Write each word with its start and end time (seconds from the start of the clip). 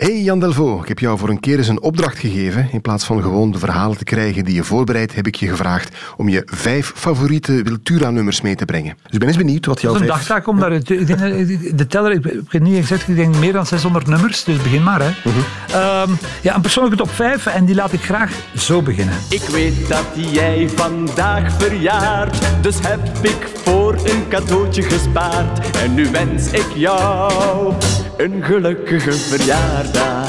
Hey 0.00 0.20
Jan 0.22 0.40
Delvaux, 0.40 0.82
ik 0.82 0.88
heb 0.88 0.98
jou 0.98 1.18
voor 1.18 1.28
een 1.28 1.40
keer 1.40 1.58
eens 1.58 1.68
een 1.68 1.82
opdracht 1.82 2.18
gegeven. 2.18 2.68
In 2.72 2.80
plaats 2.80 3.04
van 3.04 3.22
gewoon 3.22 3.50
de 3.50 3.58
verhalen 3.58 3.96
te 3.96 4.04
krijgen 4.04 4.44
die 4.44 4.54
je 4.54 4.64
voorbereidt, 4.64 5.14
heb 5.14 5.26
ik 5.26 5.34
je 5.34 5.48
gevraagd 5.48 5.96
om 6.16 6.28
je 6.28 6.42
vijf 6.46 6.92
favoriete 6.94 7.62
Wiltura-nummers 7.62 8.40
mee 8.40 8.54
te 8.54 8.64
brengen. 8.64 8.94
Dus 9.02 9.12
ik 9.12 9.18
ben 9.18 9.28
eens 9.28 9.36
benieuwd 9.36 9.66
wat 9.66 9.80
jouw 9.80 9.92
Dat 9.92 10.00
is 10.02 10.08
een 10.08 10.14
vijf... 10.14 10.26
dagtaak 10.26 10.46
om 10.48 10.58
daar... 10.60 10.72
Ik 10.72 10.86
denk, 11.06 11.08
dat- 11.08 11.78
de 11.78 11.86
teller, 11.86 12.12
ik 12.12 12.44
heb 12.48 12.62
niet 12.62 12.76
gezegd, 12.80 13.08
ik 13.08 13.16
denk 13.16 13.36
meer 13.36 13.52
dan 13.52 13.66
600 13.66 14.06
nummers, 14.06 14.44
dus 14.44 14.56
begin 14.56 14.82
maar. 14.82 15.00
Hè. 15.02 15.10
Mhm. 15.24 15.38
Ehm, 15.72 16.10
ja, 16.42 16.54
een 16.54 16.60
persoonlijke 16.60 16.98
top 16.98 17.10
5 17.10 17.46
en 17.46 17.64
die 17.64 17.74
laat 17.74 17.92
ik 17.92 18.00
graag 18.02 18.32
zo 18.56 18.82
beginnen. 18.82 19.14
Ik 19.28 19.42
weet 19.42 19.88
dat 19.88 20.06
jij 20.32 20.68
vandaag 20.74 21.52
verjaart, 21.58 22.38
dus 22.62 22.76
heb 22.82 23.08
ik 23.22 23.48
voor 23.64 23.94
een 23.94 24.28
cadeautje 24.28 24.82
gespaard. 24.82 25.76
En 25.76 25.94
nu 25.94 26.10
wens 26.10 26.50
ik 26.50 26.66
jou 26.74 27.72
een 28.20 28.44
gelukkige 28.44 29.12
verjaardag. 29.12 30.28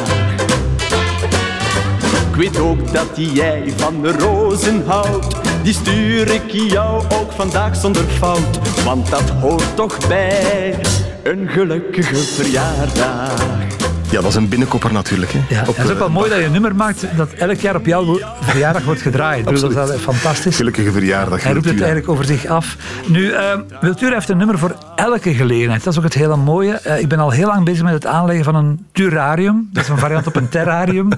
Ik 2.30 2.36
weet 2.36 2.60
ook 2.60 2.94
dat 2.94 3.10
jij 3.16 3.74
van 3.76 4.02
de 4.02 4.12
rozen 4.12 4.84
houdt, 4.86 5.36
die 5.64 5.74
stuur 5.74 6.32
ik 6.32 6.52
jou 6.52 7.04
ook 7.14 7.32
vandaag 7.32 7.76
zonder 7.76 8.04
fout. 8.04 8.84
Want 8.84 9.10
dat 9.10 9.30
hoort 9.30 9.76
toch 9.76 10.08
bij 10.08 10.76
een 11.24 11.48
gelukkige 11.48 12.16
verjaardag. 12.16 13.81
Ja, 14.12 14.22
dat 14.22 14.30
is 14.30 14.36
een 14.36 14.50
binnenkopper 14.50 14.94
natuurlijk. 14.94 15.32
Hè. 15.32 15.40
Ja, 15.56 15.62
Op, 15.62 15.68
het 15.68 15.78
is 15.78 15.84
ook 15.86 15.92
eh, 15.92 15.98
wel 15.98 16.10
mooi 16.10 16.30
dat 16.30 16.40
je 16.40 16.46
een 16.46 16.52
nummer 16.52 16.76
maakt 16.76 17.06
dat 17.18 17.32
elk 17.34 17.56
jaar 17.60 17.76
op 17.76 17.86
jouw 17.86 18.20
verjaardag 18.42 18.84
wordt 18.84 19.02
gedraaid. 19.02 19.46
Bedoel, 19.46 19.62
dat 19.74 19.90
is 19.90 19.96
wel 20.06 20.14
fantastisch. 20.14 20.56
Gelukkige 20.56 20.92
verjaardag. 20.92 21.44
Hij 21.44 21.54
roept 21.54 21.66
het 21.66 21.76
eigenlijk 21.82 22.10
over 22.10 22.26
zich 22.26 22.46
af. 22.46 22.76
Nu, 23.08 23.32
eh 23.32 23.44
Wiltura 23.82 24.14
heeft 24.14 24.30
een 24.30 24.38
nummer 24.38 24.58
voor 24.60 24.76
elke 24.96 25.34
gelegenheid. 25.34 25.84
Dat 25.84 25.94
is 25.94 26.00
ook 26.00 26.06
het 26.06 26.14
hele 26.14 26.36
mooie. 26.36 26.74
Eh, 26.74 27.00
ik 27.00 27.08
ben 27.08 27.20
al 27.20 27.30
heel 27.30 27.48
lang 27.48 27.66
bezig 27.66 27.84
met 27.84 27.94
het 27.94 28.06
aanleggen 28.06 28.46
van 28.46 28.56
een 28.56 28.86
turarium. 28.92 29.70
Dat 29.74 29.84
is 29.84 29.90
een 29.90 29.98
variant 29.98 30.28
op 30.28 30.36
een 30.36 30.50
terrarium. 30.50 31.10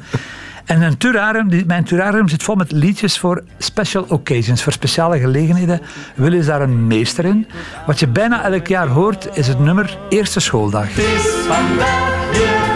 En 0.65 0.81
een 0.81 0.97
turarium, 0.97 1.49
die- 1.49 1.65
mijn 1.65 1.83
turarium 1.83 2.27
zit 2.27 2.43
vol 2.43 2.55
met 2.55 2.71
liedjes 2.71 3.19
voor 3.19 3.43
special 3.57 4.05
occasions, 4.07 4.63
voor 4.63 4.71
speciale 4.71 5.19
gelegenheden. 5.19 5.81
Willen 6.15 6.39
is 6.39 6.45
daar 6.45 6.61
een 6.61 6.87
meester 6.87 7.25
in. 7.25 7.47
Wat 7.85 7.99
je 7.99 8.07
bijna 8.07 8.43
elk 8.51 8.67
jaar 8.67 8.87
hoort, 8.87 9.27
is 9.33 9.47
het 9.47 9.59
nummer 9.59 9.97
Eerste 10.09 10.39
Schooldag. 10.39 10.87
Het 10.87 10.97
is 10.97 11.21
vandaag 11.47 12.72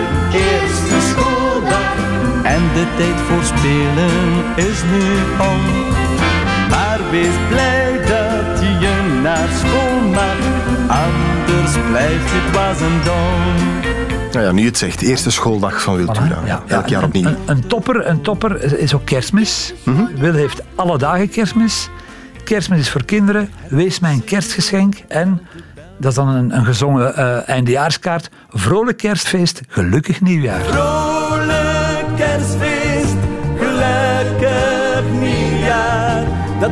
de 2.77 2.85
tijd 2.97 3.19
voor 3.27 3.43
spelen 3.43 4.11
is 4.55 4.83
nu 4.91 5.03
om. 5.39 5.61
Maar 6.69 6.99
wees 7.11 7.35
blij 7.49 7.91
dat 7.97 8.59
je 8.61 8.77
je 8.79 9.19
naar 9.23 9.47
school 9.57 9.99
mag, 10.09 10.35
anders 10.87 11.75
blijft 11.89 12.29
je 12.29 12.47
dwaas 12.51 12.81
en 12.81 12.99
dom. 13.03 13.55
Nou 14.31 14.45
ja, 14.45 14.51
nu 14.51 14.65
het 14.65 14.77
zegt, 14.77 15.01
eerste 15.01 15.31
schooldag 15.31 15.81
van 15.81 15.95
Wiltura. 15.95 16.41
Ja, 16.45 16.61
Elk 16.67 16.87
ja, 16.87 16.89
jaar 16.89 17.01
een- 17.01 17.07
opnieuw. 17.07 17.27
Een, 17.27 17.37
een 17.45 17.67
topper, 17.67 18.07
een 18.07 18.21
topper 18.21 18.79
is 18.79 18.93
ook 18.93 19.05
kerstmis. 19.05 19.73
Wil 20.15 20.33
heeft 20.33 20.61
alle 20.75 20.97
dagen 20.97 21.29
kerstmis. 21.29 21.89
Kerstmis 22.43 22.79
is 22.79 22.89
voor 22.89 23.05
kinderen. 23.05 23.49
Wees 23.69 23.99
mij 23.99 24.11
een 24.13 24.23
kerstgeschenk. 24.23 24.95
En, 25.07 25.41
dat 25.99 26.09
is 26.09 26.15
dan 26.17 26.27
een, 26.27 26.55
een 26.57 26.65
gezongen 26.65 27.15
eh, 27.15 27.49
eindejaarskaart. 27.49 28.29
Vrolijk 28.49 28.97
kerstfeest, 28.97 29.61
gelukkig 29.67 30.21
nieuwjaar. 30.21 30.61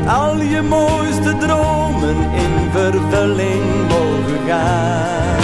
Al 0.06 0.40
je 0.40 0.62
mooiste 0.62 1.36
dromen 1.36 2.16
in 2.32 2.70
vervulling 2.70 3.88
mogen 3.88 4.46
gaan. 4.46 5.42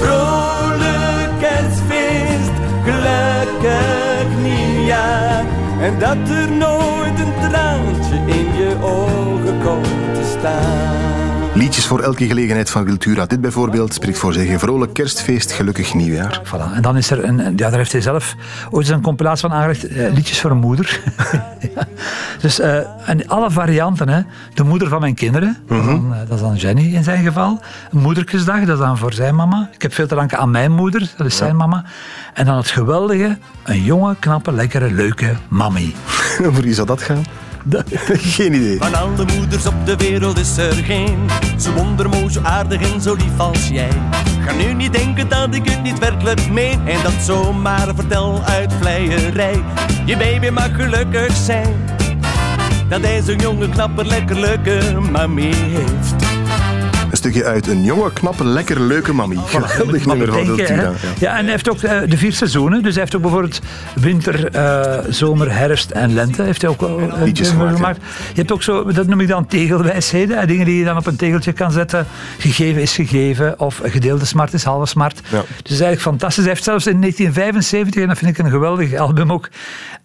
Vrolijk 0.00 1.30
kerstfeest, 1.38 2.52
gelukkig 2.84 4.28
nieuwjaar. 4.42 5.44
En 5.80 5.98
dat 5.98 6.28
er 6.28 6.52
nooit 6.52 7.18
een 7.18 7.50
traantje 7.50 8.16
in 8.26 8.54
je 8.56 8.76
ogen 8.80 9.62
komt 9.62 10.14
te 10.14 10.34
staan. 10.38 11.15
Liedjes 11.56 11.86
voor 11.86 12.00
elke 12.00 12.26
gelegenheid 12.26 12.70
van 12.70 12.84
Wiltura. 12.84 13.26
Dit 13.26 13.40
bijvoorbeeld 13.40 13.94
spreekt 13.94 14.18
voor 14.18 14.32
zich. 14.32 14.58
Vrolijk 14.58 14.92
kerstfeest, 14.94 15.52
gelukkig 15.52 15.94
nieuwjaar. 15.94 16.40
Voilà. 16.44 16.74
En 16.74 16.82
dan 16.82 16.96
is 16.96 17.10
er 17.10 17.24
een, 17.24 17.38
een- 17.46 17.52
ja, 17.56 17.68
daar 17.68 17.78
heeft 17.78 17.92
hij 17.92 18.00
zelf 18.00 18.34
ooit 18.70 18.86
eens 18.86 18.96
een 18.96 19.02
compilatie 19.02 19.48
van 19.48 19.52
aangelegd, 19.56 19.86
eh, 19.88 20.12
liedjes 20.12 20.40
voor 20.40 20.50
een 20.50 20.56
moeder. 20.56 21.00
Ja. 21.74 21.86
Dus, 22.40 22.60
eh, 22.60 22.76
en 23.08 23.28
alle 23.28 23.50
varianten, 23.50 24.08
hè. 24.08 24.20
de 24.54 24.62
moeder 24.62 24.88
van 24.88 25.00
mijn 25.00 25.14
kinderen, 25.14 25.56
dat, 25.66 25.78
is 25.78 25.84
dan, 25.86 26.12
eh, 26.14 26.18
dat 26.28 26.30
is 26.36 26.40
dan 26.40 26.54
Jenny 26.56 26.94
in 26.94 27.04
zijn 27.04 27.24
geval. 27.24 27.60
Een 27.90 28.00
moederkesdag, 28.00 28.60
dat 28.64 28.78
is 28.78 28.84
dan 28.84 28.98
voor 28.98 29.12
zijn 29.12 29.34
mama. 29.34 29.68
Ik 29.74 29.82
heb 29.82 29.94
veel 29.94 30.06
te 30.06 30.14
danken 30.14 30.38
aan 30.38 30.50
mijn 30.50 30.72
moeder, 30.72 31.10
dat 31.16 31.26
is 31.26 31.36
zijn 31.36 31.56
mama. 31.56 31.84
En 32.34 32.44
dan 32.44 32.56
het 32.56 32.68
geweldige, 32.70 33.38
een 33.64 33.82
jonge, 33.82 34.16
knappe, 34.18 34.52
lekkere, 34.52 34.90
leuke 34.92 35.32
mammy. 35.48 35.94
Voor 36.52 36.62
wie 36.62 36.74
zou 36.74 36.86
dat 36.86 37.02
gaan? 37.02 37.24
Geen 38.36 38.54
idee. 38.54 38.78
Van 38.78 38.94
alle 38.94 39.24
moeders 39.36 39.66
op 39.66 39.74
de 39.84 39.96
wereld 39.96 40.38
is 40.38 40.56
er 40.56 40.72
geen 40.72 41.28
Zo 41.58 41.72
wondermooi, 41.72 42.30
zo 42.30 42.40
aardig 42.42 42.92
en 42.92 43.00
zo 43.00 43.14
lief 43.14 43.38
als 43.38 43.68
jij. 43.68 43.88
Ga 44.44 44.52
nu 44.52 44.74
niet 44.74 44.92
denken 44.92 45.28
dat 45.28 45.54
ik 45.54 45.68
het 45.68 45.82
niet 45.82 45.98
werkelijk 45.98 46.50
meen 46.50 46.88
En 46.88 47.02
dat 47.02 47.12
zomaar 47.22 47.94
vertel 47.94 48.42
uit 48.42 48.72
vleierij. 48.80 49.62
Je 50.04 50.16
baby 50.16 50.48
mag 50.48 50.74
gelukkig 50.76 51.36
zijn 51.36 51.74
Dat 52.88 53.00
hij 53.00 53.22
zo'n 53.22 53.38
jonge, 53.38 53.68
knappe, 53.68 54.04
lekker 54.04 54.40
leuke 54.40 55.00
mami 55.10 55.54
heeft 55.54 56.25
Een 57.10 57.16
stukje 57.16 57.44
uit 57.44 57.66
een 57.66 57.84
jonge, 57.84 58.12
knappe, 58.12 58.44
lekker 58.44 58.80
leuke 58.80 59.12
mammy. 59.12 59.36
Geweldig 59.46 60.06
nummer 60.06 60.32
van 60.32 60.44
Wiltura. 60.44 60.82
Ja. 60.82 60.92
Ja, 61.18 61.36
en 61.36 61.42
hij 61.42 61.50
heeft 61.50 61.70
ook 61.70 61.82
eh, 61.82 62.00
de 62.08 62.16
vier 62.16 62.32
seizoenen. 62.32 62.82
Dus 62.82 62.92
hij 62.92 63.02
heeft 63.02 63.16
ook 63.16 63.22
bijvoorbeeld 63.22 63.60
winter, 63.94 64.48
eh, 64.48 64.98
zomer, 65.08 65.52
herfst 65.58 65.90
en 65.90 66.14
lente. 66.14 66.42
Heeft 66.42 66.62
hij 66.62 66.70
ook 66.70 66.80
wel 66.80 67.00
eh, 67.00 67.22
Liedjes 67.22 67.48
nummer 67.50 67.74
gemaakt, 67.74 68.00
Je 68.28 68.34
hebt 68.34 68.52
ook 68.52 68.62
zo, 68.62 68.92
dat 68.92 69.06
noem 69.06 69.20
ik 69.20 69.28
dan 69.28 69.46
tegelwijsheden. 69.46 70.46
Dingen 70.46 70.64
die 70.64 70.78
je 70.78 70.84
dan 70.84 70.96
op 70.96 71.06
een 71.06 71.16
tegeltje 71.16 71.52
kan 71.52 71.72
zetten. 71.72 72.06
Gegeven 72.38 72.82
is 72.82 72.94
gegeven. 72.94 73.60
Of 73.60 73.80
gedeelde 73.84 74.24
smart 74.24 74.52
is 74.52 74.64
halve 74.64 74.86
smart. 74.86 75.20
Ja. 75.28 75.44
Dus 75.62 75.70
eigenlijk 75.70 76.00
fantastisch. 76.00 76.44
Hij 76.44 76.52
heeft 76.52 76.64
zelfs 76.64 76.86
in 76.86 77.00
1975, 77.00 78.02
en 78.02 78.08
dat 78.08 78.18
vind 78.18 78.38
ik 78.38 78.44
een 78.44 78.50
geweldig 78.50 78.94
album 78.94 79.32
ook, 79.32 79.48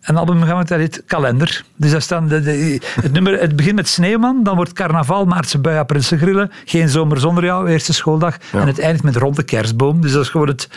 een 0.02 0.18
album 0.18 0.44
gemaakt 0.44 0.68
dat 0.68 0.80
heet 0.80 1.04
Kalender. 1.06 1.64
Dus 1.76 1.92
daar 1.92 2.02
staan 2.02 2.28
de, 2.28 2.42
de- 2.42 2.80
het, 3.02 3.12
nummer, 3.12 3.40
het 3.40 3.56
begint 3.56 3.76
met 3.76 3.88
Sneeuwman, 3.88 4.44
dan 4.44 4.56
wordt 4.56 4.74
Carnaval, 4.74 5.26
Maartse 5.26 5.60
bui, 5.60 5.78
aprilse 5.78 6.18
grillen, 6.18 6.52
Geen 6.66 6.90
zomer 6.90 7.20
zonder 7.20 7.44
jou, 7.44 7.70
eerste 7.70 7.94
schooldag. 7.94 8.38
En 8.52 8.68
het 8.68 8.80
eindigt 8.80 9.04
met 9.04 9.16
Rond 9.16 9.36
de 9.36 9.44
kerstboom. 9.44 10.02
Dus 10.02 10.12
dat 10.12 10.24
is 10.24 10.30
gewoon 10.30 10.48
het, 10.48 10.70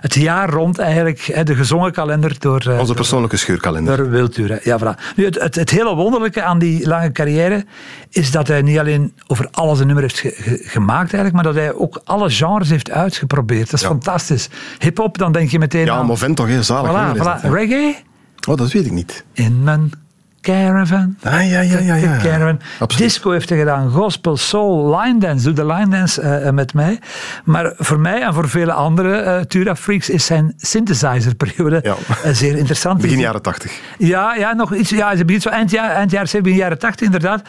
het 0.00 0.14
jaar 0.14 0.50
rond 0.50 0.78
eigenlijk, 0.78 1.40
de 1.46 1.54
gezongen 1.54 1.92
kalender 1.92 2.36
door... 2.38 2.60
eh, 2.68 2.78
Onze 2.78 2.94
persoonlijke 2.94 3.36
scheurkalender. 3.36 3.96
door 3.96 4.10
Wiltura. 4.10 4.58
Ja, 4.62 4.78
voilà. 4.80 5.14
Nu, 5.16 5.24
het, 5.24 5.40
het, 5.40 5.54
het 5.54 5.70
hele 5.70 5.94
wonderlijke 5.94 6.42
aan 6.42 6.58
die 6.58 6.86
lange 6.88 7.12
carrière 7.12 7.64
is 8.10 8.30
dat 8.30 8.48
hij 8.48 8.62
niet 8.62 8.78
alleen 8.78 9.12
over 9.26 9.48
alles 9.50 9.78
een 9.78 9.86
nummer 9.86 10.04
heeft 10.04 10.18
ge- 10.18 10.34
ge- 10.36 10.62
gemaakt, 10.64 11.12
eigenlijk, 11.14 11.34
maar 11.34 11.42
dat 11.44 11.54
hij 11.54 11.74
ook 11.74 12.00
alle 12.04 12.30
genres 12.30 12.68
heeft 12.70 12.90
uitgeprobeerd. 12.90 13.64
Dat 13.70 13.74
is 13.74 13.80
Ja. 13.80 13.88
fantastisch. 13.88 14.48
Hip-hop, 14.78 15.18
dan 15.18 15.32
denk 15.32 15.50
je 15.50 15.58
meteen 15.58 15.84
Ja, 15.84 15.94
aan. 15.94 16.34
Toch, 16.34 16.46
hè? 16.48 16.62
Zalig. 16.62 16.90
Voilà, 16.90 17.18
voilà. 17.18 17.50
Reggae 17.50 17.96
Oh, 18.48 18.56
dat 18.56 18.72
weet 18.72 18.86
ik 18.86 18.92
niet. 18.92 19.24
in 19.32 19.62
mijn 19.62 19.90
caravan. 20.40 21.16
Ah, 21.22 21.32
ja, 21.50 21.60
ja, 21.60 21.78
ja. 21.78 21.94
ja. 21.94 22.16
Caravan. 22.22 22.60
Absoluut. 22.78 23.08
Disco 23.08 23.30
heeft 23.30 23.48
hij 23.48 23.58
gedaan, 23.58 23.90
gospel, 23.90 24.36
soul, 24.36 24.96
line 25.00 25.18
dance. 25.20 25.44
Doe 25.44 25.52
de 25.52 25.66
line 25.74 25.88
dance 25.88 26.20
eh, 26.20 26.46
eh, 26.46 26.54
met 26.54 26.74
mij. 26.74 27.00
Maar 27.44 27.72
voor 27.76 28.00
mij 28.00 28.22
en 28.22 28.34
voor 28.34 28.48
vele 28.48 28.72
andere 28.72 29.16
eh 29.16 29.40
Tura 29.40 29.76
Freaks 29.76 30.10
is 30.10 30.24
zijn 30.24 30.54
synthesizerperiode 30.56 31.80
Ja. 31.82 32.32
zeer 32.32 32.56
interessant. 32.56 33.00
Begin 33.00 33.18
jaren 33.18 33.42
tachtig. 33.42 33.80
ja, 33.98 34.34
ja, 34.34 34.52
nog 34.52 34.74
iets. 34.74 34.90
Ja, 34.90 35.16
ze 35.16 35.24
begint 35.24 35.42
zo 35.42 35.48
eind, 35.48 35.70
jaar, 35.70 35.90
eind 35.90 36.10
jaren 36.10 36.28
70, 36.28 36.42
begin 36.42 36.58
jaren 36.58 36.78
80 36.78 37.06
inderdaad. 37.06 37.42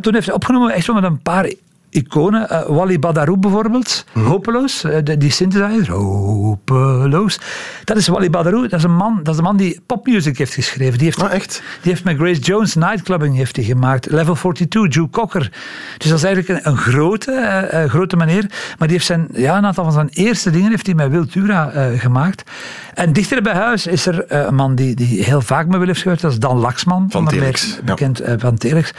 Toen 0.00 0.14
heeft 0.14 0.26
hij 0.26 0.34
opgenomen 0.34 0.74
echt 0.74 0.84
zo 0.84 0.94
met 0.94 1.04
een 1.04 1.22
paar 1.22 1.52
iconen. 1.92 2.46
Uh, 2.52 2.62
Wally 2.66 2.98
Badarou 2.98 3.38
bijvoorbeeld, 3.38 4.04
Mhm. 4.12 4.26
Hopeloos, 4.26 4.84
uh, 4.84 4.96
die, 5.04 5.16
die 5.16 5.30
synthesizer, 5.30 5.94
Hopeloos. 5.94 7.38
Dat 7.84 7.96
is 7.96 8.08
Wally 8.08 8.30
Badarou, 8.30 8.62
dat 8.68 8.78
is 8.78 8.84
een 8.84 8.94
man, 8.96 9.20
dat 9.22 9.32
is 9.32 9.38
een 9.38 9.44
man 9.44 9.56
die 9.56 9.80
popmuziek 9.86 10.38
heeft 10.38 10.54
geschreven. 10.54 10.98
Die 10.98 11.06
heeft, 11.06 11.22
Ah, 11.22 11.32
echt? 11.32 11.62
Die 11.82 11.92
heeft 11.92 12.04
met 12.04 12.16
Grace 12.16 12.40
Jones 12.40 12.74
Nightclubbing 12.74 13.36
heeft 13.36 13.56
hij 13.56 13.64
gemaakt. 13.64 14.10
Level 14.10 14.34
42, 14.34 14.94
Joe 14.94 15.10
Cocker. 15.10 15.52
Dus 15.98 16.08
dat 16.08 16.18
is 16.18 16.24
eigenlijk 16.24 16.64
een, 16.64 16.72
een 16.72 16.78
grote, 16.78 17.68
uh, 17.74 17.90
grote 17.90 18.16
meneer. 18.16 18.46
Maar 18.78 18.88
die 18.88 18.96
heeft 18.96 19.06
zijn, 19.06 19.28
ja, 19.32 19.56
een 19.58 19.66
aantal 19.66 19.84
van 19.84 19.92
zijn 19.92 20.08
eerste 20.08 20.50
dingen 20.50 20.70
heeft 20.70 20.86
hij 20.86 20.94
met 20.94 21.10
Wiltura 21.10 21.72
gemaakt. 21.96 22.50
En 22.94 23.12
dichter 23.12 23.42
bij 23.42 23.54
huis 23.54 23.86
is 23.86 24.06
er 24.06 24.24
een 24.32 24.54
man 24.54 24.74
die, 24.74 24.94
die 24.94 25.22
heel 25.24 25.40
vaak 25.40 25.66
met 25.66 25.78
Wil 25.78 25.86
heeft 25.86 26.00
gewerkt. 26.00 26.22
Dat 26.22 26.32
is 26.32 26.38
Dan 26.38 26.58
Laxman. 26.58 27.06
Van 27.10 27.28
Telex. 27.28 27.80
Bekend 27.84 28.18
ja. 28.26 28.38
van 28.38 28.56
Telex. 28.56 28.92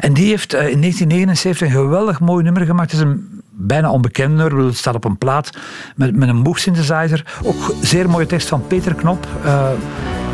En 0.00 0.12
die 0.12 0.28
heeft 0.28 0.52
in 0.52 0.58
1979 0.58 1.60
een 1.66 1.72
geweldig 1.74 2.20
mooi 2.20 2.31
nummer 2.40 2.64
gemaakt. 2.64 2.90
Het 2.90 3.00
is 3.00 3.06
een 3.06 3.42
bijna 3.50 3.90
onbekend 3.90 4.34
nummer. 4.34 4.64
Het 4.64 4.76
staat 4.76 4.94
op 4.94 5.04
een 5.04 5.18
plaat 5.18 5.50
met, 5.96 6.16
met 6.16 6.28
een 6.28 6.36
Moog 6.36 6.58
synthesizer. 6.58 7.38
Ook 7.42 7.74
zeer 7.80 8.10
mooie 8.10 8.26
tekst 8.26 8.48
van 8.48 8.66
Peter 8.66 8.94
Knop. 8.94 9.26
Uh, 9.44 9.66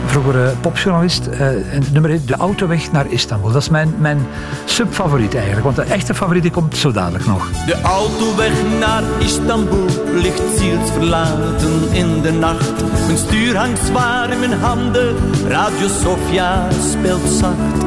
vroeger 0.06 0.44
uh, 0.44 0.48
popjournalist. 0.60 1.26
Uh, 1.26 1.40
en 1.46 1.82
het 1.82 1.92
nummer 1.92 2.10
heet 2.10 2.28
De 2.28 2.36
Autoweg 2.36 2.92
naar 2.92 3.06
Istanbul. 3.10 3.52
Dat 3.52 3.62
is 3.62 3.68
mijn, 3.68 3.94
mijn 3.98 4.26
subfavoriet 4.64 5.34
eigenlijk. 5.34 5.64
Want 5.64 5.76
de 5.76 5.82
echte 5.82 6.14
favoriet 6.14 6.50
komt 6.50 6.76
zo 6.76 6.92
dadelijk 6.92 7.26
nog. 7.26 7.50
De 7.66 7.80
autoweg 7.80 8.52
naar 8.80 9.02
Istanbul 9.18 9.86
ligt 10.14 10.58
ziels 10.58 10.90
verlaten 10.90 11.92
in 11.92 12.20
de 12.22 12.32
nacht. 12.32 12.72
Mijn 13.06 13.18
stuur 13.18 13.56
hangt 13.56 13.80
zwaar 13.86 14.30
in 14.30 14.38
mijn 14.38 14.60
handen. 14.60 15.16
Radio 15.48 15.88
Sofia 15.88 16.68
speelt 16.90 17.28
zacht. 17.28 17.84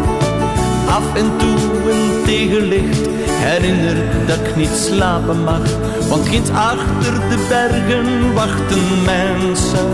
Af 0.88 1.16
en 1.16 1.38
toe 1.38 1.92
een 1.92 2.24
tegenlicht 2.26 3.21
herinnert 3.44 4.28
dat 4.28 4.40
ik 4.48 4.56
niet 4.56 4.76
slapen 4.76 5.44
mag. 5.44 5.62
Want 6.10 6.28
ginds 6.28 6.50
achter 6.50 7.14
de 7.30 7.46
bergen 7.50 8.34
wachten 8.34 9.04
mensen 9.06 9.90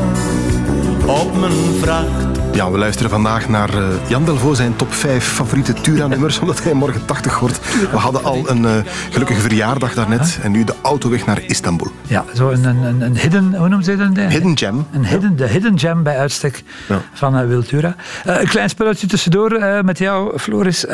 op 1.07 1.39
mijn 1.39 1.53
vracht. 1.81 2.37
Ja, 2.51 2.71
we 2.71 2.77
luisteren 2.77 3.09
vandaag 3.09 3.49
naar 3.49 3.75
uh, 3.75 3.87
Jan 4.07 4.25
Delvaux 4.25 4.57
zijn 4.57 4.75
top 4.75 4.93
5 4.93 5.25
favoriete 5.25 5.73
Tura-nummers, 5.73 6.39
omdat 6.41 6.63
hij 6.63 6.73
morgen 6.73 7.05
80 7.05 7.39
wordt. 7.39 7.59
We 7.91 7.97
hadden 7.97 8.23
al 8.23 8.49
een 8.49 8.63
uh, 8.63 8.75
gelukkige 9.09 9.39
verjaardag 9.39 9.93
daarnet 9.93 10.39
en 10.41 10.51
nu 10.51 10.63
de 10.63 10.73
autoweg 10.81 11.25
naar 11.25 11.41
Istanbul. 11.41 11.91
Ja, 12.07 12.25
zo 12.33 12.49
een, 12.49 12.63
een, 12.63 13.01
een 13.01 13.17
hidden, 13.17 13.43
hoe 13.43 13.67
noemen 13.67 13.83
ze 13.83 13.95
dat? 13.95 14.31
Hidden 14.31 14.57
gem. 14.57 14.85
Een 14.91 15.05
hidden, 15.05 15.29
ja. 15.29 15.35
De 15.35 15.47
hidden 15.47 15.79
gem 15.79 16.03
bij 16.03 16.17
uitstek 16.17 16.63
ja. 16.87 17.01
van 17.13 17.39
uh, 17.39 17.47
Wiltura. 17.47 17.95
een 18.23 18.47
klein 18.47 18.69
spelletje 18.69 19.07
tussendoor 19.07 19.83
met 19.83 19.97
jou, 19.97 20.39
Floris. 20.39 20.85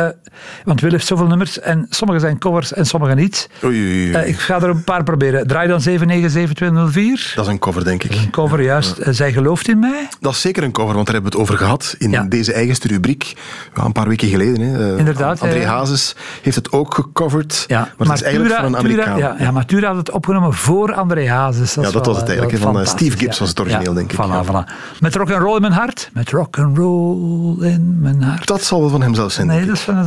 want 0.63 0.81
Wil 0.81 0.91
heeft 0.91 1.07
zoveel 1.07 1.27
nummers 1.27 1.59
en 1.59 1.85
sommige 1.89 2.19
zijn 2.19 2.37
covers 2.37 2.73
en 2.73 2.85
sommige 2.85 3.13
niet. 3.13 3.49
Oei, 3.63 3.81
oei, 3.81 4.15
oei. 4.15 4.25
ik 4.25 4.39
ga 4.39 4.55
er 4.55 4.69
een 4.69 4.83
paar 4.83 5.03
proberen. 5.03 5.47
Draai 5.47 5.67
dan 5.67 5.81
797204. 5.81 7.31
Dat 7.35 7.45
is 7.45 7.51
een 7.51 7.59
cover, 7.59 7.83
denk 7.83 8.03
ik. 8.03 8.15
Een 8.15 8.29
cover, 8.29 8.61
juist. 8.61 8.97
Zij 9.09 9.31
gelooft 9.31 9.67
in 9.67 9.79
mij. 9.79 10.02
Dat 10.19 10.31
is 10.31 10.41
zeker 10.41 10.63
een 10.63 10.71
cover, 10.71 10.93
want 10.93 11.05
daar 11.05 11.15
hebben 11.15 11.31
we 11.31 11.37
het 11.37 11.47
over 11.47 11.63
gehad 11.63 11.95
in 11.97 12.09
ja. 12.09 12.23
deze 12.23 12.53
eigenste 12.53 12.87
rubriek. 12.87 13.33
Ja, 13.75 13.83
een 13.83 13.91
paar 13.91 14.07
weken 14.07 14.27
geleden. 14.27 14.61
Hè. 14.61 14.97
Inderdaad. 14.97 15.41
André 15.41 15.59
ja, 15.59 15.67
Hazes 15.67 16.15
heeft 16.41 16.55
het 16.55 16.71
ook 16.71 16.93
gecoverd. 16.93 17.65
Ja, 17.67 17.79
maar, 17.79 17.93
maar 17.97 18.07
het 18.07 18.15
is 18.15 18.23
eigenlijk 18.23 18.55
Tura, 18.55 18.69
van 18.69 18.73
een 18.73 18.79
Amerikaan. 18.79 19.15
Tura, 19.15 19.35
ja, 19.39 19.51
maar 19.51 19.65
Tura 19.65 19.87
had 19.87 19.97
het 19.97 20.11
opgenomen 20.11 20.53
voor 20.53 20.93
André 20.93 21.29
Hazes. 21.29 21.73
Dat 21.73 21.85
ja, 21.85 21.91
dat 21.91 22.05
wel, 22.05 22.13
was 22.13 22.21
het 22.21 22.31
eigenlijk. 22.31 22.61
Van 22.63 22.87
Steve 22.87 23.17
Gibbs 23.17 23.39
was 23.39 23.49
het 23.49 23.59
origineel, 23.59 23.93
denk 23.93 24.11
ik. 24.11 24.17
Voilà, 24.17 24.47
voilà. 24.47 24.71
Met 24.99 25.15
rock'n'roll 25.15 25.55
in 25.55 25.61
mijn 25.61 25.73
hart. 25.73 26.09
Met 26.13 26.29
rock'n'roll 26.29 27.65
in 27.65 27.97
mijn 28.01 28.21
hart. 28.21 28.47
Dat 28.47 28.63
zal 28.63 28.79
wel 28.79 28.89
van 28.89 29.01
hem 29.01 29.15
zelf 29.15 29.31
zijn. 29.31 29.47
Nee, 29.47 29.65
dat 29.65 29.75
is 29.75 29.81
van, 29.81 30.05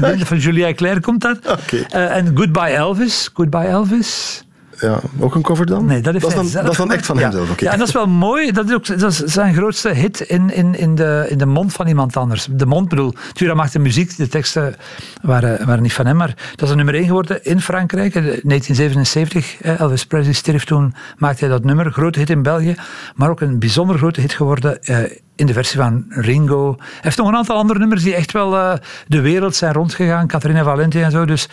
dat 0.00 0.14
is 0.14 0.22
van 0.22 0.38
Julia 0.46 0.74
Claire 0.74 1.00
komt 1.00 1.20
dat. 1.20 1.38
Okay. 1.38 1.86
Uh, 1.94 2.16
en 2.16 2.30
Goodbye 2.34 2.74
Elvis. 2.74 3.30
Goodbye 3.34 3.66
Elvis. 3.66 4.44
Ja, 4.80 5.00
ook 5.18 5.34
een 5.34 5.42
cover 5.42 5.66
dan? 5.66 5.84
Nee, 5.84 6.00
dat, 6.00 6.12
heeft 6.12 6.24
dat, 6.24 6.32
is, 6.32 6.38
dan, 6.38 6.46
zelf 6.46 6.64
dat 6.64 6.72
is 6.72 6.78
dan 6.78 6.92
echt 6.92 7.06
van 7.06 7.16
ja. 7.16 7.22
hem 7.22 7.32
zelf. 7.32 7.50
Okay. 7.50 7.66
Ja, 7.66 7.72
en 7.72 7.78
dat 7.78 7.88
is 7.88 7.94
wel 7.94 8.06
mooi. 8.06 8.52
Dat 8.52 8.68
is 8.68 8.74
ook 8.74 8.98
dat 8.98 9.10
is 9.12 9.18
zijn 9.18 9.54
grootste 9.54 9.88
hit 9.88 10.20
in, 10.20 10.54
in, 10.54 10.74
in, 10.74 10.94
de, 10.94 11.26
in 11.28 11.38
de 11.38 11.46
mond 11.46 11.72
van 11.72 11.86
iemand 11.86 12.16
anders. 12.16 12.48
De 12.50 12.66
mond 12.66 12.88
bedoel, 12.88 13.14
Tura 13.32 13.54
maakte 13.54 13.78
muziek, 13.78 14.16
de 14.16 14.28
teksten 14.28 14.74
waren, 15.22 15.66
waren 15.66 15.82
niet 15.82 15.92
van 15.92 16.06
hem, 16.06 16.16
maar 16.16 16.34
dat 16.54 16.62
is 16.62 16.70
een 16.70 16.76
nummer 16.76 16.94
1 16.94 17.06
geworden 17.06 17.44
in 17.44 17.60
Frankrijk. 17.60 18.14
In 18.14 18.22
1977, 18.22 19.60
Elvis 19.60 20.06
Presley 20.06 20.32
stierf 20.32 20.64
toen, 20.64 20.94
maakte 21.18 21.44
hij 21.44 21.54
dat 21.54 21.64
nummer. 21.64 21.92
Grote 21.92 22.18
hit 22.18 22.30
in 22.30 22.42
België, 22.42 22.74
maar 23.14 23.30
ook 23.30 23.40
een 23.40 23.58
bijzonder 23.58 23.98
grote 23.98 24.20
hit 24.20 24.32
geworden 24.32 24.78
uh, 24.82 24.98
in 25.36 25.46
de 25.46 25.52
versie 25.52 25.80
van 25.80 26.04
Ringo. 26.08 26.74
Hij 26.78 26.98
heeft 27.00 27.16
nog 27.16 27.28
een 27.28 27.36
aantal 27.36 27.56
andere 27.56 27.78
nummers 27.78 28.02
die 28.02 28.14
echt 28.14 28.32
wel 28.32 28.54
uh, 28.54 28.72
de 29.06 29.20
wereld 29.20 29.56
zijn 29.56 29.72
rondgegaan. 29.72 30.26
Catharina 30.26 30.64
Valenti 30.64 31.02
en 31.02 31.10
zo, 31.10 31.24
dus... 31.24 31.48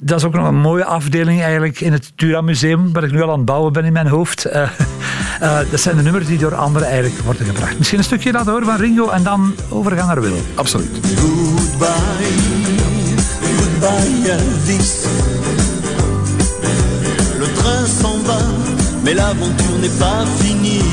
Dat 0.00 0.18
is 0.18 0.24
ook 0.24 0.34
nog 0.34 0.46
een 0.46 0.60
mooie 0.60 0.84
afdeling 0.84 1.42
eigenlijk 1.42 1.80
in 1.80 1.92
het 1.92 2.12
Tura 2.16 2.40
Museum, 2.40 2.92
waar 2.92 3.04
ik 3.04 3.12
nu 3.12 3.22
al 3.22 3.30
aan 3.30 3.36
het 3.36 3.44
bouwen 3.44 3.72
ben 3.72 3.84
in 3.84 3.92
mijn 3.92 4.06
hoofd. 4.06 4.46
Uh, 4.46 4.70
uh, 5.42 5.58
dat 5.70 5.80
zijn 5.80 5.96
de 5.96 6.02
nummers 6.02 6.26
die 6.26 6.38
door 6.38 6.54
anderen 6.54 6.88
eigenlijk 6.88 7.20
worden 7.24 7.46
gebracht. 7.46 7.78
Misschien 7.78 7.98
een 7.98 8.04
stukje 8.04 8.32
laten 8.32 8.50
horen 8.50 8.66
van 8.66 8.76
Ringo 8.76 9.08
en 9.08 9.22
dan 9.22 9.54
overgaan 9.68 10.06
naar 10.06 10.20
Will. 10.20 10.42
Absoluut. 10.54 10.90
Goodbye, 11.16 11.88
goodbye 13.56 14.30
Elvis. 14.30 15.04
Le 17.38 17.52
train 17.52 17.86
s'en 17.86 18.24
va, 18.24 18.38
mais 19.02 19.14
l'aventure 19.14 19.78
n'est 19.80 19.98
pas 19.98 20.26
finie. 20.38 20.87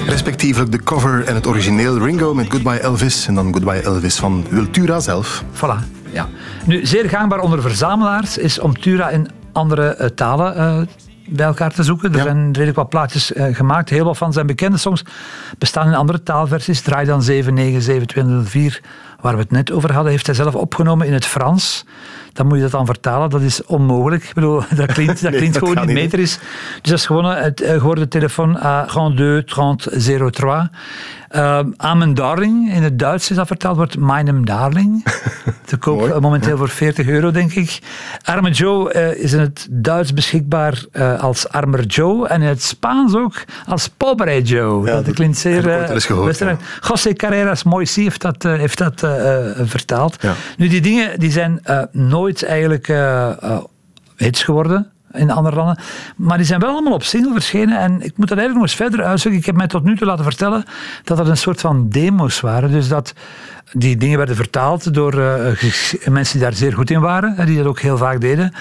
Respectievelijk 0.07 0.73
de 0.73 0.83
cover 0.83 1.25
en 1.25 1.35
het 1.35 1.47
origineel 1.47 1.99
Ringo 1.99 2.35
met 2.35 2.51
Goodbye 2.51 2.79
Elvis 2.81 3.27
en 3.27 3.35
dan 3.35 3.53
Goodbye 3.53 3.83
Elvis 3.83 4.17
van 4.17 4.45
Wiltura 4.51 5.01
zelf. 5.01 5.45
Voilà, 5.55 5.85
ja. 6.13 6.29
Nu, 6.67 6.87
zeer 6.87 7.09
gangbaar 7.09 7.39
onder 7.41 7.63
verzamelaars 7.63 8.39
is 8.39 8.59
om 8.59 8.79
Tura 8.81 9.09
in 9.09 9.29
andere 9.53 9.97
uh, 10.01 10.07
talen 10.07 10.57
uh, 10.57 10.81
bij 11.29 11.47
elkaar 11.47 11.73
te 11.73 11.83
zoeken. 11.83 12.11
Er 12.11 12.17
Ja. 12.17 12.23
zijn 12.23 12.47
redelijk 12.53 12.77
wat 12.77 12.89
plaatjes 12.89 13.33
uh, 13.33 13.55
gemaakt. 13.55 13.89
Heel 13.91 14.05
wat 14.05 14.19
van 14.19 14.33
zijn 14.33 14.47
bekende 14.47 14.77
songs 14.79 15.05
bestaan 15.59 15.87
in 15.87 15.95
andere 15.95 16.23
taalversies. 16.23 16.81
Draai 16.81 17.07
dan 17.07 17.23
797204, 17.23 18.81
waar 19.23 19.35
we 19.35 19.41
het 19.41 19.51
net 19.51 19.73
over 19.73 19.93
hadden, 19.93 20.11
heeft 20.11 20.27
hij 20.27 20.35
zelf 20.35 20.55
opgenomen 20.55 21.07
in 21.07 21.13
het 21.13 21.27
Frans. 21.27 21.85
Dan 22.33 22.47
moet 22.47 22.57
je 22.57 22.63
dat 22.63 22.71
dan 22.71 22.87
vertalen. 22.87 23.31
Dat 23.31 23.41
is 23.41 23.65
onmogelijk. 23.65 24.25
Ik 24.25 24.35
bedoel, 24.35 24.63
dat 24.77 24.93
klinkt, 24.93 25.23
dat 25.23 25.31
Nee, 25.31 25.41
klinkt 25.41 25.61
dat 25.61 25.69
gewoon 25.69 25.87
niet 25.87 25.97
metrisch. 25.97 26.39
Dus 26.81 26.91
dat 26.91 26.99
is 26.99 27.07
gewoon 27.07 27.25
het 27.25 27.61
uh, 27.61 27.71
geworden 27.71 28.09
telefoon 28.09 28.63
à 28.63 28.85
32 28.85 29.85
30 29.85 30.31
03. 30.31 30.69
Uh, 31.37 31.61
aan 31.77 31.99
mijn 31.99 32.15
darling, 32.15 32.75
in 32.75 32.83
het 32.83 32.99
Duits 32.99 33.31
is 33.31 33.37
dat 33.37 33.47
vertaald, 33.47 33.77
wordt 33.77 33.99
Meinem 33.99 34.47
Darling. 34.47 35.05
Te 35.64 35.76
koop 35.76 36.21
momenteel 36.21 36.57
voor 36.57 36.69
40 36.69 37.07
euro, 37.07 37.31
denk 37.31 37.52
ik. 37.52 37.79
Arme 38.23 38.50
Joe 38.50 38.95
uh, 38.95 39.14
is 39.14 39.33
in 39.33 39.41
het 39.41 39.69
Duits 39.71 40.14
beschikbaar 40.14 40.85
uh, 40.93 41.21
als 41.21 41.49
Armer 41.49 41.85
Joe 41.85 42.29
en 42.29 42.43
in 42.43 42.49
het 42.49 42.62
Spaans 42.62 43.14
ook 43.14 43.45
als 43.67 43.88
Pobre 43.88 44.43
Joe. 44.43 44.87
Ja, 44.87 44.93
dat 44.93 45.05
dat 45.05 45.14
klinkt 45.14 45.38
zeer... 45.38 45.62
gehoord, 45.62 46.26
Westerlijk. 46.26 46.61
José 46.88 47.12
Carreras 47.12 47.62
Moissi 47.62 48.02
heeft 48.02 48.21
dat, 48.21 48.43
heeft 48.43 48.79
dat 48.79 49.02
vertaald. 49.64 50.16
Ja. 50.21 50.35
Nu, 50.57 50.69
die 50.69 50.81
dingen 50.81 51.19
die 51.21 51.31
zijn 51.31 51.61
uh, 51.66 51.83
nooit 51.92 52.45
eigenlijk 52.45 52.92
hits 54.16 54.42
geworden 54.42 54.90
in 55.12 55.31
andere 55.31 55.57
landen. 55.57 55.78
Maar 56.16 56.37
die 56.37 56.47
zijn 56.47 56.61
wel 56.61 56.71
allemaal 56.71 56.92
op 56.92 57.02
single 57.02 57.33
verschenen. 57.33 57.78
En 57.78 57.92
ik 57.92 58.16
moet 58.16 58.28
dat 58.28 58.38
eigenlijk 58.38 58.54
nog 58.54 58.62
eens 58.62 58.75
verder 58.75 59.04
uitzoeken. 59.04 59.40
Ik 59.40 59.47
heb 59.47 59.57
mij 59.57 59.66
tot 59.66 59.85
nu 59.85 59.97
toe 59.97 60.07
laten 60.07 60.25
vertellen 60.25 60.64
dat 61.04 61.16
dat 61.16 61.28
een 61.28 61.37
soort 61.37 61.61
van 61.61 61.88
demo's 61.88 62.40
waren. 62.40 62.71
Dus 62.71 62.88
dat 62.88 63.14
die 63.73 63.97
dingen 63.97 64.19
werden 64.19 64.37
vertaald 64.37 64.95
door 64.95 65.14
uh, 65.14 65.62
mensen 66.09 66.38
die 66.38 66.43
daar 66.49 66.55
zeer 66.55 66.73
goed 66.73 66.91
in 66.91 67.00
waren. 67.00 67.37
En 67.37 67.47
die 67.47 67.57
dat 67.57 67.67
ook 67.67 67.81
heel 67.81 67.97
vaak 67.97 68.21
deden. 68.21 68.52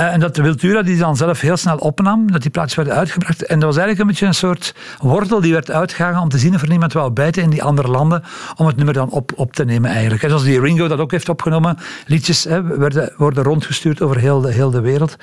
Uh, 0.00 0.12
en 0.12 0.20
dat 0.20 0.34
de 0.34 0.42
Wiltura 0.42 0.82
die 0.82 0.98
dan 0.98 1.16
zelf 1.16 1.40
heel 1.40 1.56
snel 1.56 1.76
opnam, 1.76 2.30
dat 2.30 2.42
die 2.42 2.50
plaatjes 2.50 2.74
werden 2.74 2.94
uitgebracht. 2.94 3.46
En 3.46 3.58
dat 3.58 3.74
was 3.74 3.76
eigenlijk 3.76 4.00
een 4.00 4.06
beetje 4.06 4.26
een 4.26 4.34
soort 4.34 4.74
wortel 4.98 5.40
die 5.40 5.52
werd 5.52 5.70
uitgehangen 5.70 6.20
om 6.20 6.28
te 6.28 6.38
zien 6.38 6.54
of 6.54 6.62
er 6.62 6.68
niemand 6.68 6.92
wou 6.92 7.10
bijten 7.10 7.42
in 7.42 7.50
die 7.50 7.62
andere 7.62 7.88
landen, 7.88 8.22
om 8.56 8.66
het 8.66 8.76
nummer 8.76 8.94
dan 8.94 9.10
op, 9.10 9.32
op 9.36 9.52
te 9.52 9.64
nemen 9.64 9.90
eigenlijk. 9.90 10.22
En 10.22 10.28
zoals 10.28 10.44
die 10.44 10.60
Ringo 10.60 10.88
dat 10.88 10.98
ook 10.98 11.10
heeft 11.10 11.28
opgenomen, 11.28 11.78
liedjes 12.06 12.44
hè, 12.44 12.62
werden, 12.62 13.12
worden 13.16 13.44
rondgestuurd 13.44 14.02
over 14.02 14.18
heel 14.18 14.40
de, 14.40 14.52
heel 14.52 14.70
de 14.70 14.80
wereld. 14.80 15.16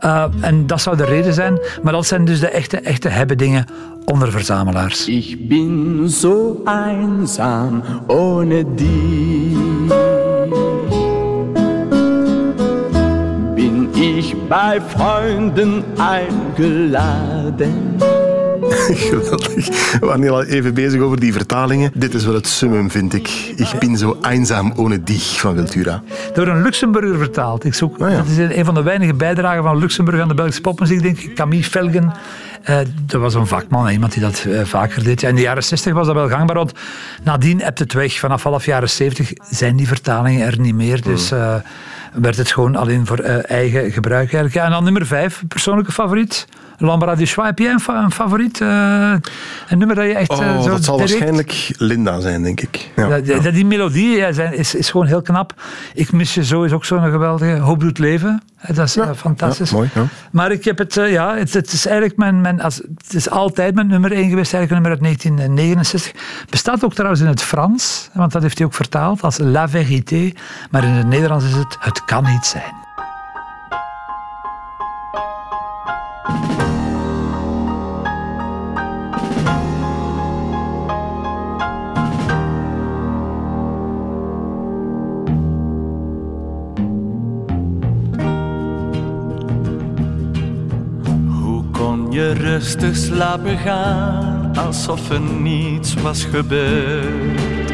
Uh, 0.00 0.24
en 0.40 0.66
dat 0.66 0.80
zou 0.80 0.96
de 0.96 1.04
reden 1.04 1.34
zijn, 1.34 1.58
maar 1.82 1.92
dat 1.92 2.06
zijn 2.06 2.24
dus 2.24 2.40
de 2.40 2.48
echte, 2.48 2.80
echte 2.80 3.08
hebben 3.08 3.38
dingen 3.38 3.66
onder 4.06 4.30
verzamelaars. 4.30 5.08
Ich 5.08 5.48
bin 5.48 6.08
so 6.08 6.62
einsam 6.64 7.82
ohne 8.08 8.64
dich. 8.64 9.56
ich 14.02 14.34
bei 14.48 14.80
Freunden 14.80 15.84
eingeladen. 15.98 17.74
Geweldig. 19.10 19.68
We 20.00 20.06
waren 20.06 20.28
al 20.30 20.44
even 20.44 20.74
bezig 20.74 21.00
over 21.00 21.20
die 21.20 21.32
vertalingen. 21.32 21.90
Dit 21.94 22.14
is 22.14 22.24
wel 22.24 22.34
het 22.34 22.46
summum, 22.46 22.90
vind 22.90 23.14
ik. 23.14 23.28
Ik 23.56 23.68
ben 23.78 23.96
zo 23.96 24.16
eenzaam 24.30 24.72
ohne 24.76 25.02
dich 25.02 25.40
van 25.40 25.54
Wiltura. 25.54 26.02
Door 26.34 26.46
een 26.46 26.62
Luxemburger 26.62 27.18
vertaald. 27.18 27.64
Ik 27.64 27.74
zoek, 27.74 27.98
Ah, 28.00 28.10
ja. 28.10 28.16
Dat 28.16 28.26
is 28.26 28.56
een 28.56 28.64
van 28.64 28.74
de 28.74 28.82
weinige 28.82 29.14
bijdragen 29.14 29.62
van 29.62 29.78
Luxemburg 29.78 30.20
aan 30.20 30.28
de 30.28 30.34
Belgische 30.34 30.60
popmuziek, 30.60 31.02
denk 31.02 31.18
ik. 31.18 31.34
Camille 31.34 31.64
Velgen. 31.64 32.12
Eh 32.62 32.78
dat 33.06 33.20
was 33.20 33.34
een 33.34 33.46
vakman, 33.46 33.88
iemand 33.88 34.12
die 34.12 34.22
dat 34.22 34.44
eh, 34.48 34.64
vaker 34.64 35.04
deed. 35.04 35.20
Ja, 35.20 35.28
in 35.28 35.34
de 35.34 35.40
jaren 35.40 35.64
60 35.64 35.92
was 35.92 36.06
dat 36.06 36.14
wel 36.14 36.28
gangbaar, 36.28 36.56
want 36.56 36.72
nadien 37.22 37.60
ebt 37.60 37.78
het 37.78 37.92
weg. 37.92 38.18
Vanaf 38.18 38.42
half 38.42 38.64
jaren 38.64 38.90
70 38.90 39.32
zijn 39.50 39.76
die 39.76 39.86
vertalingen 39.86 40.46
er 40.46 40.60
niet 40.60 40.74
meer. 40.74 41.02
Dus 41.02 41.30
eh, 41.30 41.54
werd 42.12 42.36
het 42.36 42.52
gewoon 42.52 42.76
alleen 42.76 43.06
voor 43.06 43.18
eh, 43.18 43.50
eigen 43.50 43.92
gebruik 43.92 44.32
eigenlijk. 44.32 44.54
Ja, 44.54 44.64
en 44.64 44.70
dan 44.70 44.84
nummer 44.84 45.06
vijf, 45.06 45.42
persoonlijke 45.48 45.92
favoriet. 45.92 46.46
L'Ambra 46.82 47.14
du 47.14 47.26
Choix. 47.26 47.48
Heb 47.48 47.58
jij 47.58 47.72
een, 47.72 47.80
fa- 47.80 48.02
een 48.02 48.10
favoriet? 48.12 48.60
Eh, 48.60 48.68
een 49.68 49.78
nummer 49.78 49.96
dat 49.96 50.04
je 50.04 50.14
echt 50.14 50.30
eh, 50.30 50.38
Oh, 50.38 50.62
zo 50.62 50.68
dat 50.70 50.84
zal 50.84 50.96
direct- 50.96 51.12
waarschijnlijk 51.12 51.70
Linda 51.78 52.20
zijn, 52.20 52.42
denk 52.42 52.60
ik. 52.60 52.90
Ja. 52.96 53.06
ja, 53.06 53.20
die, 53.40 53.50
die 53.52 53.64
melodie 53.66 54.16
ja, 54.16 54.32
zijn, 54.32 54.54
is, 54.54 54.74
is 54.74 54.90
gewoon 54.90 55.06
heel 55.06 55.22
knap. 55.22 55.54
Ik 55.94 56.12
mis 56.12 56.34
je 56.34 56.44
zo 56.44 56.62
is 56.62 56.72
ook 56.72 56.84
zo'n 56.84 57.10
geweldige. 57.10 57.58
Hoop 57.58 57.80
doet 57.80 57.98
leven. 57.98 58.42
Dat 58.66 58.86
is 58.86 58.96
eh, 58.96 59.10
fantastisch. 59.16 59.70
ja, 59.70 59.76
mooi, 59.76 59.90
ja. 59.94 60.04
Maar 60.32 60.50
ik 60.52 60.64
heb 60.64 60.78
het, 60.78 60.94
ja, 60.94 61.36
het, 61.36 61.52
het 61.52 61.72
is 61.72 61.86
eigenlijk 61.86 62.16
mijn, 62.16 62.40
mijn 62.40 62.60
als, 62.62 62.76
het 62.76 63.14
is 63.14 63.30
altijd 63.30 63.74
mijn 63.74 63.86
nummer 63.86 64.12
1 64.12 64.28
geweest, 64.28 64.54
eigenlijk 64.54 64.70
een 64.86 64.90
nummer 64.90 64.90
uit 64.90 65.20
1969. 65.22 66.46
Bestaat 66.50 66.84
ook 66.84 66.94
trouwens 66.94 67.20
in 67.22 67.26
het 67.28 67.42
Frans, 67.42 68.08
want 68.12 68.32
dat 68.32 68.42
heeft 68.42 68.58
hij 68.58 68.66
ook 68.66 68.74
vertaald 68.74 69.22
als 69.22 69.38
La 69.38 69.68
Vérité. 69.68 70.32
Maar 70.70 70.84
in 70.84 70.90
het 70.90 71.06
Nederlands 71.06 71.44
is 71.44 71.54
het 71.54 71.76
Het 71.80 72.04
kan 72.04 72.24
niet 72.24 72.46
zijn. 72.46 72.80
Rustig 92.52 92.96
slapen 92.96 93.58
gaan 93.58 94.56
alsof 94.56 95.10
er 95.10 95.20
niets 95.20 95.94
was 95.94 96.24
gebeurd? 96.24 97.72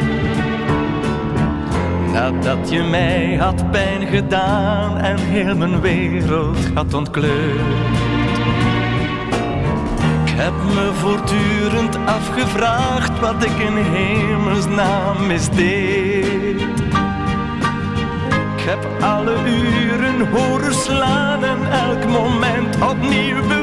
Nadat 2.11 2.69
je 2.69 2.83
mij 2.83 3.35
had 3.35 3.71
pijn 3.71 4.07
gedaan 4.07 4.97
en 4.97 5.17
heel 5.17 5.55
mijn 5.55 5.81
wereld 5.81 6.57
had 6.73 6.93
ontkleurd. 6.93 7.59
Ik 10.25 10.31
heb 10.35 10.53
me 10.73 10.91
voortdurend 10.93 11.97
afgevraagd 12.05 13.19
wat 13.19 13.43
ik 13.43 13.57
in 13.57 13.75
hemelsnaam 13.75 15.27
misdeed. 15.27 16.61
Ik 18.55 18.65
heb 18.65 18.87
alle 19.01 19.35
uren 19.45 20.27
horen 20.29 20.73
slaan 20.73 21.43
en 21.43 21.71
elk 21.71 22.05
moment 22.05 22.75
opnieuw 22.75 23.58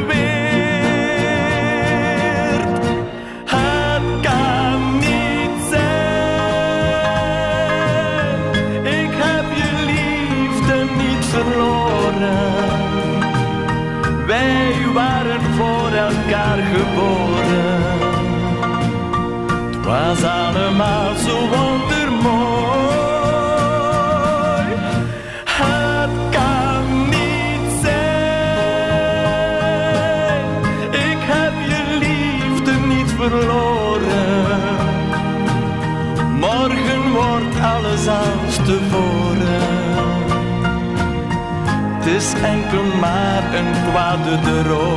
allemaal 20.80 21.14
zo 21.16 21.48
wondermooi. 21.48 22.34
Het 25.44 26.10
kan 26.30 27.08
niet 27.08 27.80
zijn. 27.82 28.84
Ik 30.92 31.20
heb 31.32 31.52
je 31.68 31.98
liefde 31.98 32.72
niet 32.86 33.10
verloren. 33.16 34.36
Morgen 36.38 37.12
wordt 37.12 37.60
alles 37.60 38.08
als 38.08 38.56
tevoren. 38.56 39.74
Het 41.98 42.06
is 42.06 42.32
enkel 42.32 42.84
maar 43.00 43.54
een 43.54 43.72
kwade 43.90 44.38
droom. 44.40 44.95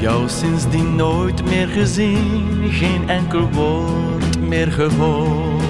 Jou 0.00 0.28
sindsdien 0.28 0.96
nooit 0.96 1.44
meer 1.44 1.68
gezien, 1.68 2.58
geen 2.70 3.08
enkel 3.08 3.50
woord 3.50 4.40
meer 4.40 4.72
gehoord. 4.72 5.62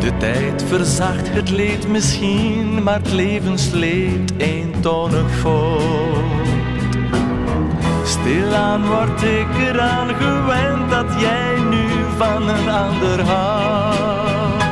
De 0.00 0.16
tijd 0.18 0.64
verzacht 0.66 1.28
het 1.28 1.50
leed 1.50 1.88
misschien, 1.88 2.82
maar 2.82 2.98
het 2.98 3.12
levensleed 3.12 4.32
eentonig 4.36 5.30
voort. 5.30 6.48
Stilaan 8.04 8.86
word 8.86 9.22
ik 9.22 9.46
eraan 9.58 10.08
gewend 10.14 10.90
dat 10.90 11.20
jij 11.20 11.54
nu 11.70 11.86
van 12.16 12.48
een 12.48 12.68
ander 12.68 13.20
houdt. 13.24 14.64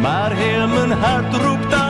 Maar 0.00 0.32
heel 0.32 0.68
mijn 0.68 0.92
hart 0.92 1.34
roept 1.34 1.74
als 1.74 1.83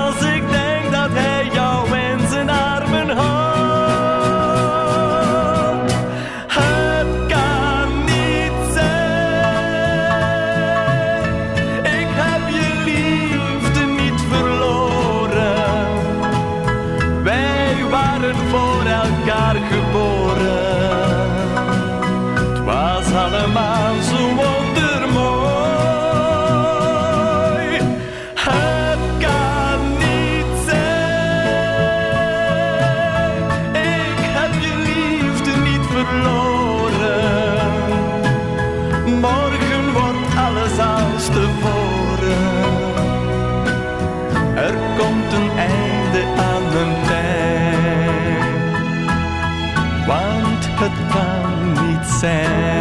het 50.85 51.13
kan 51.13 51.73
niet 51.87 52.07
zijn. 52.21 52.73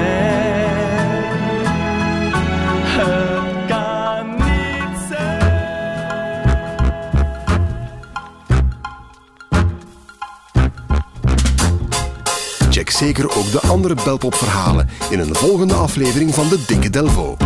Het 2.86 3.68
kan 3.68 4.36
niet 4.36 5.00
zijn. 5.10 5.42
Check 12.70 12.90
zeker 12.90 13.38
ook 13.38 13.52
de 13.52 13.62
andere 13.68 13.96
Belpop-verhalen 14.04 14.90
in 15.10 15.20
een 15.20 15.36
volgende 15.36 15.74
aflevering 15.74 16.34
van 16.34 16.50
de 16.50 16.64
Dikke 16.68 16.90
Delvo. 16.90 17.38